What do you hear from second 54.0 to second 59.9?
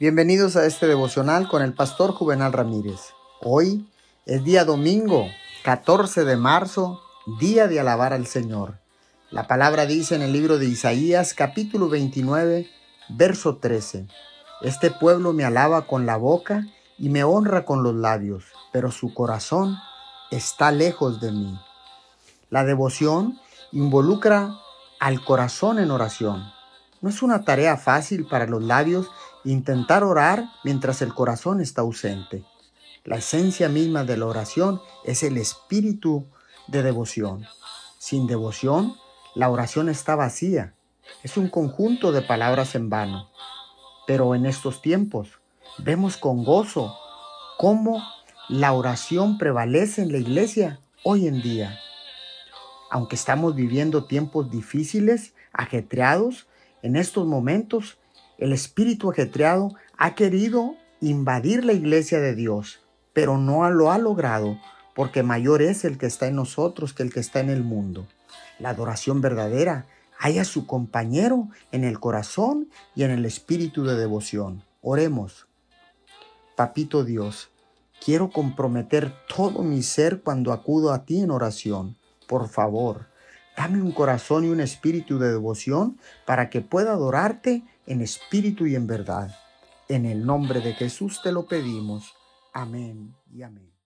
tiempos difíciles, ajetreados, en estos momentos el espíritu ajetreado